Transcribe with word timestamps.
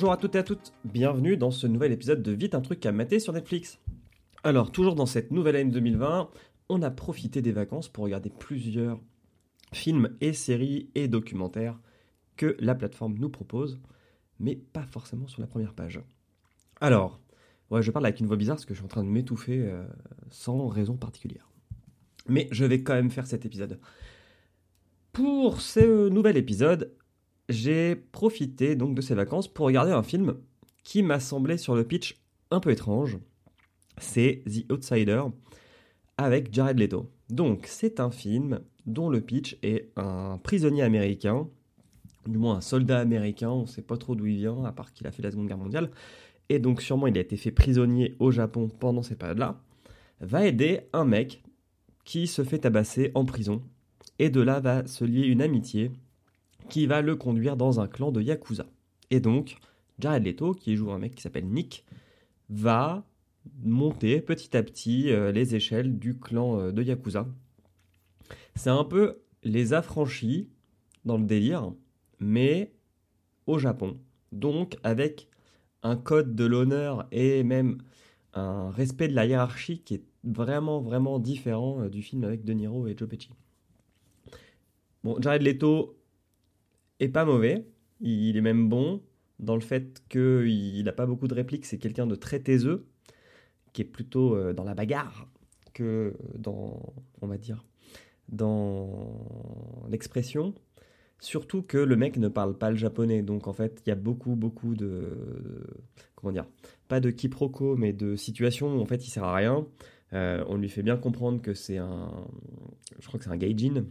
Bonjour 0.00 0.12
à 0.12 0.16
toutes 0.16 0.34
et 0.34 0.38
à 0.38 0.42
toutes, 0.42 0.72
bienvenue 0.82 1.36
dans 1.36 1.50
ce 1.50 1.66
nouvel 1.66 1.92
épisode 1.92 2.22
de 2.22 2.32
Vite 2.32 2.54
un 2.54 2.62
truc 2.62 2.86
à 2.86 2.90
mater 2.90 3.20
sur 3.20 3.34
Netflix. 3.34 3.78
Alors, 4.42 4.72
toujours 4.72 4.94
dans 4.94 5.04
cette 5.04 5.30
nouvelle 5.30 5.56
année 5.56 5.70
2020, 5.70 6.30
on 6.70 6.80
a 6.80 6.90
profité 6.90 7.42
des 7.42 7.52
vacances 7.52 7.90
pour 7.90 8.04
regarder 8.04 8.30
plusieurs 8.30 8.98
films 9.74 10.16
et 10.22 10.32
séries 10.32 10.88
et 10.94 11.06
documentaires 11.06 11.78
que 12.38 12.56
la 12.60 12.74
plateforme 12.74 13.18
nous 13.18 13.28
propose, 13.28 13.78
mais 14.38 14.56
pas 14.56 14.86
forcément 14.86 15.26
sur 15.26 15.42
la 15.42 15.46
première 15.46 15.74
page. 15.74 16.00
Alors, 16.80 17.20
ouais, 17.68 17.82
je 17.82 17.90
parle 17.90 18.06
avec 18.06 18.20
une 18.20 18.26
voix 18.26 18.38
bizarre 18.38 18.56
parce 18.56 18.64
que 18.64 18.72
je 18.72 18.78
suis 18.78 18.86
en 18.86 18.88
train 18.88 19.04
de 19.04 19.10
m'étouffer 19.10 19.58
euh, 19.66 19.86
sans 20.30 20.66
raison 20.68 20.96
particulière. 20.96 21.50
Mais 22.26 22.48
je 22.52 22.64
vais 22.64 22.82
quand 22.82 22.94
même 22.94 23.10
faire 23.10 23.26
cet 23.26 23.44
épisode. 23.44 23.78
Pour 25.12 25.60
ce 25.60 26.08
nouvel 26.08 26.38
épisode, 26.38 26.90
j'ai 27.50 27.96
profité 27.96 28.76
donc 28.76 28.94
de 28.94 29.00
ces 29.00 29.14
vacances 29.14 29.48
pour 29.48 29.66
regarder 29.66 29.92
un 29.92 30.02
film 30.02 30.36
qui 30.84 31.02
m'a 31.02 31.20
semblé 31.20 31.58
sur 31.58 31.74
le 31.74 31.84
pitch 31.84 32.20
un 32.50 32.60
peu 32.60 32.70
étrange. 32.70 33.18
C'est 33.98 34.42
The 34.46 34.72
Outsider 34.72 35.22
avec 36.16 36.52
Jared 36.52 36.78
Leto. 36.78 37.10
Donc 37.28 37.66
c'est 37.66 38.00
un 38.00 38.10
film 38.10 38.60
dont 38.86 39.08
le 39.08 39.20
pitch 39.20 39.58
est 39.62 39.90
un 39.96 40.38
prisonnier 40.42 40.82
américain, 40.82 41.48
du 42.26 42.38
moins 42.38 42.56
un 42.56 42.60
soldat 42.60 42.98
américain, 42.98 43.50
on 43.50 43.62
ne 43.62 43.66
sait 43.66 43.82
pas 43.82 43.96
trop 43.96 44.14
d'où 44.14 44.26
il 44.26 44.36
vient, 44.36 44.64
à 44.64 44.72
part 44.72 44.92
qu'il 44.92 45.06
a 45.06 45.12
fait 45.12 45.22
la 45.22 45.30
Seconde 45.30 45.48
Guerre 45.48 45.58
mondiale, 45.58 45.90
et 46.48 46.58
donc 46.58 46.82
sûrement 46.82 47.06
il 47.06 47.16
a 47.16 47.20
été 47.20 47.36
fait 47.36 47.50
prisonnier 47.50 48.16
au 48.18 48.30
Japon 48.30 48.68
pendant 48.68 49.02
ces 49.02 49.16
périodes-là, 49.16 49.60
va 50.20 50.46
aider 50.46 50.80
un 50.92 51.04
mec 51.04 51.42
qui 52.04 52.26
se 52.26 52.42
fait 52.42 52.58
tabasser 52.58 53.10
en 53.14 53.24
prison, 53.24 53.62
et 54.18 54.30
de 54.30 54.40
là 54.40 54.60
va 54.60 54.86
se 54.86 55.04
lier 55.04 55.26
une 55.26 55.42
amitié 55.42 55.92
qui 56.70 56.86
va 56.86 57.02
le 57.02 57.16
conduire 57.16 57.56
dans 57.56 57.80
un 57.80 57.86
clan 57.86 58.12
de 58.12 58.22
Yakuza. 58.22 58.66
Et 59.10 59.20
donc, 59.20 59.56
Jared 59.98 60.24
Leto, 60.24 60.54
qui 60.54 60.76
joue 60.76 60.90
un 60.90 60.98
mec 60.98 61.14
qui 61.14 61.22
s'appelle 61.22 61.46
Nick, 61.46 61.84
va 62.48 63.04
monter 63.62 64.20
petit 64.20 64.56
à 64.56 64.62
petit 64.62 65.10
euh, 65.10 65.32
les 65.32 65.54
échelles 65.54 65.98
du 65.98 66.18
clan 66.18 66.58
euh, 66.58 66.72
de 66.72 66.82
Yakuza. 66.82 67.26
C'est 68.54 68.70
un 68.70 68.84
peu 68.84 69.18
les 69.42 69.72
affranchis 69.72 70.48
dans 71.04 71.18
le 71.18 71.24
délire, 71.24 71.72
mais 72.18 72.72
au 73.46 73.58
Japon. 73.58 73.98
Donc 74.32 74.76
avec 74.82 75.28
un 75.82 75.96
code 75.96 76.34
de 76.34 76.44
l'honneur 76.44 77.06
et 77.10 77.42
même 77.42 77.78
un 78.34 78.70
respect 78.70 79.08
de 79.08 79.14
la 79.14 79.26
hiérarchie 79.26 79.80
qui 79.82 79.94
est 79.94 80.04
vraiment 80.22 80.80
vraiment 80.80 81.18
différent 81.18 81.82
euh, 81.82 81.88
du 81.88 82.02
film 82.02 82.24
avec 82.24 82.44
De 82.44 82.52
Niro 82.52 82.86
et 82.86 82.96
Joe 82.96 83.08
Pesci. 83.08 83.30
Bon, 85.02 85.20
Jared 85.20 85.42
Leto 85.42 85.99
est 87.00 87.08
pas 87.08 87.24
mauvais, 87.24 87.66
il 88.00 88.36
est 88.36 88.42
même 88.42 88.68
bon 88.68 89.02
dans 89.38 89.54
le 89.54 89.60
fait 89.60 90.02
qu'il 90.08 90.84
n'a 90.84 90.92
pas 90.92 91.06
beaucoup 91.06 91.26
de 91.26 91.34
répliques, 91.34 91.64
c'est 91.66 91.78
quelqu'un 91.78 92.06
de 92.06 92.14
très 92.14 92.40
taiseux, 92.40 92.86
qui 93.72 93.82
est 93.82 93.86
plutôt 93.86 94.36
euh, 94.36 94.52
dans 94.52 94.64
la 94.64 94.74
bagarre 94.74 95.28
que 95.72 96.14
dans, 96.36 96.94
on 97.22 97.26
va 97.26 97.38
dire, 97.38 97.64
dans 98.28 99.26
l'expression. 99.88 100.54
Surtout 101.20 101.62
que 101.62 101.76
le 101.76 101.96
mec 101.96 102.16
ne 102.16 102.28
parle 102.28 102.56
pas 102.56 102.70
le 102.70 102.76
japonais, 102.76 103.22
donc 103.22 103.46
en 103.46 103.52
fait, 103.52 103.82
il 103.84 103.90
y 103.90 103.92
a 103.92 103.96
beaucoup, 103.96 104.36
beaucoup 104.36 104.74
de, 104.74 105.66
comment 106.14 106.32
dire, 106.32 106.46
pas 106.88 107.00
de 107.00 107.10
quiproquo, 107.10 107.76
mais 107.76 107.92
de 107.92 108.16
situations 108.16 108.76
où 108.76 108.80
en 108.80 108.86
fait 108.86 109.06
il 109.06 109.10
sert 109.10 109.24
à 109.24 109.34
rien. 109.34 109.66
Euh, 110.12 110.42
on 110.48 110.56
lui 110.56 110.68
fait 110.68 110.82
bien 110.82 110.96
comprendre 110.96 111.40
que 111.40 111.54
c'est 111.54 111.76
un, 111.76 112.10
je 112.98 113.06
crois 113.06 113.18
que 113.18 113.24
c'est 113.24 113.30
un 113.30 113.36
gaijin, 113.36 113.84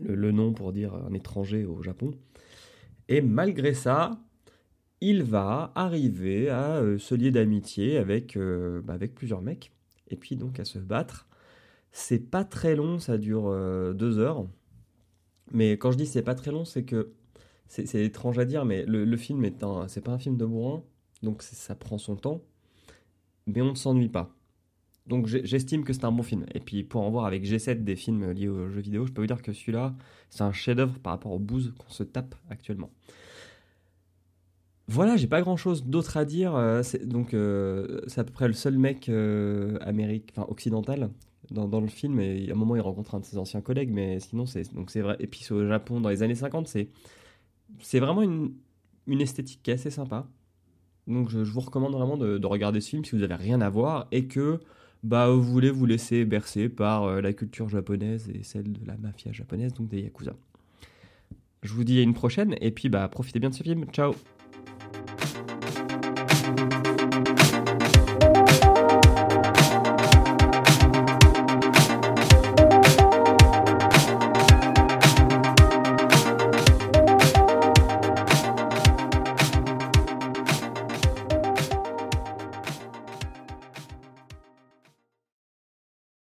le, 0.00 0.32
nom 0.32 0.52
pour 0.52 0.72
dire 0.72 0.94
un 0.94 1.12
étranger 1.14 1.64
au 1.64 1.82
Japon. 1.82 2.12
Et 3.08 3.20
malgré 3.20 3.74
ça, 3.74 4.20
il 5.00 5.22
va 5.22 5.72
arriver 5.74 6.48
à 6.48 6.76
euh, 6.76 6.98
se 6.98 7.14
lier 7.14 7.30
d'amitié 7.30 7.98
avec, 7.98 8.36
euh, 8.36 8.80
bah, 8.82 8.94
avec 8.94 9.14
plusieurs 9.14 9.42
mecs, 9.42 9.72
et 10.08 10.16
puis 10.16 10.36
donc 10.36 10.60
à 10.60 10.64
se 10.64 10.78
battre. 10.78 11.28
C'est 11.92 12.30
pas 12.30 12.44
très 12.44 12.76
long, 12.76 12.98
ça 12.98 13.18
dure 13.18 13.48
euh, 13.48 13.92
deux 13.92 14.18
heures. 14.18 14.46
Mais 15.52 15.72
quand 15.72 15.90
je 15.92 15.98
dis 15.98 16.06
c'est 16.06 16.22
pas 16.22 16.34
très 16.34 16.50
long, 16.50 16.64
c'est 16.64 16.84
que 16.84 17.12
c'est 17.68 18.04
étrange 18.04 18.38
à 18.38 18.44
dire, 18.44 18.64
mais 18.64 18.84
le, 18.86 19.16
film 19.16 19.44
est 19.44 19.64
c'est 19.88 20.02
pas 20.02 20.12
un 20.12 20.18
film 20.18 20.36
de 20.36 20.44
bourrin, 20.44 20.84
donc 21.22 21.42
ça 21.42 21.74
prend 21.74 21.96
son 21.96 22.16
temps, 22.16 22.42
mais 23.46 23.62
on 23.62 23.70
ne 23.70 23.74
s'ennuie 23.74 24.10
pas. 24.10 24.34
Donc 25.06 25.26
j'estime 25.26 25.84
que 25.84 25.92
c'est 25.92 26.04
un 26.04 26.12
bon 26.12 26.22
film. 26.22 26.46
Et 26.54 26.60
puis 26.60 26.84
pour 26.84 27.02
en 27.02 27.10
voir 27.10 27.26
avec 27.26 27.44
G7 27.44 27.82
des 27.82 27.96
films 27.96 28.30
liés 28.30 28.48
aux 28.48 28.68
jeux 28.68 28.80
vidéo, 28.80 29.06
je 29.06 29.12
peux 29.12 29.20
vous 29.20 29.26
dire 29.26 29.42
que 29.42 29.52
celui-là, 29.52 29.94
c'est 30.30 30.42
un 30.42 30.52
chef-d'œuvre 30.52 30.98
par 31.00 31.12
rapport 31.12 31.32
au 31.32 31.38
booze 31.38 31.74
qu'on 31.78 31.92
se 31.92 32.04
tape 32.04 32.34
actuellement. 32.50 32.90
Voilà, 34.88 35.16
j'ai 35.16 35.26
pas 35.26 35.40
grand 35.40 35.56
chose 35.56 35.84
d'autre 35.84 36.16
à 36.16 36.24
dire. 36.24 36.54
Euh, 36.54 36.82
donc 37.04 37.34
euh, 37.34 38.00
c'est 38.08 38.20
à 38.20 38.24
peu 38.24 38.32
près 38.32 38.46
le 38.46 38.52
seul 38.52 38.76
mec 38.78 39.08
euh, 39.08 39.78
enfin 40.36 40.46
occidental 40.48 41.10
dans, 41.50 41.80
le 41.80 41.88
film. 41.88 42.20
Et 42.20 42.48
à 42.50 42.52
un 42.52 42.56
moment, 42.56 42.76
il 42.76 42.80
rencontre 42.80 43.14
un 43.14 43.20
de 43.20 43.24
ses 43.24 43.38
anciens 43.38 43.60
collègues, 43.60 43.90
mais 43.90 44.20
sinon 44.20 44.46
c'est 44.46 44.62
vrai. 45.00 45.16
Et 45.18 45.26
puis 45.26 45.46
au 45.50 45.66
Japon 45.66 46.00
dans 46.00 46.08
les 46.08 46.22
années 46.22 46.34
50, 46.34 46.68
c'est 46.68 48.00
vraiment 48.00 48.22
une, 48.22 48.54
une 49.06 49.20
esthétique 49.20 49.60
qui 49.62 49.70
est 49.70 49.74
assez 49.74 49.90
sympa. 49.90 50.26
Donc 51.06 51.30
je, 51.30 51.38
vous 51.38 51.60
recommande 51.60 51.94
vraiment 51.94 52.16
de, 52.16 52.38
de, 52.38 52.46
regarder 52.46 52.80
ce 52.80 52.90
film 52.90 53.04
si 53.04 53.16
vous 53.16 53.22
avez 53.22 53.34
rien 53.34 53.60
à 53.60 53.68
voir 53.68 54.06
et 54.12 54.26
que 54.28 54.60
bah, 55.02 55.30
vous 55.30 55.42
voulez 55.42 55.70
vous 55.70 55.86
laisser 55.86 56.24
bercer 56.24 56.68
par 56.68 57.04
euh, 57.04 57.20
la 57.20 57.32
culture 57.32 57.68
japonaise 57.68 58.30
et 58.32 58.42
celle 58.42 58.72
de 58.72 58.86
la 58.86 58.96
mafia 58.96 59.32
japonaise, 59.32 59.72
donc 59.74 59.88
des 59.88 60.02
Yakuza. 60.02 60.34
Je 61.62 61.72
vous 61.72 61.84
dis 61.84 61.98
à 61.98 62.02
une 62.02 62.14
prochaine, 62.14 62.56
et 62.60 62.70
puis 62.70 62.88
bah, 62.88 63.08
profitez 63.08 63.40
bien 63.40 63.50
de 63.50 63.54
ce 63.54 63.62
film. 63.62 63.84
Ciao 63.92 64.14